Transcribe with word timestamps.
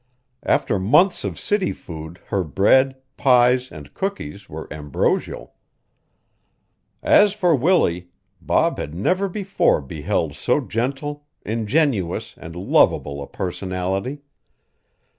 After 0.41 0.79
months 0.79 1.23
of 1.23 1.39
city 1.39 1.71
food 1.71 2.19
her 2.29 2.43
bread, 2.43 2.95
pies, 3.17 3.71
and 3.71 3.93
cookies 3.93 4.49
were 4.49 4.67
ambrosial. 4.73 5.53
As 7.03 7.33
for 7.33 7.55
Willie 7.55 8.09
Bob 8.41 8.79
had 8.79 8.95
never 8.95 9.29
before 9.29 9.79
beheld 9.79 10.33
so 10.33 10.59
gentle, 10.59 11.27
ingenuous 11.45 12.33
and 12.37 12.55
lovable 12.55 13.21
a 13.21 13.27
personality. 13.27 14.21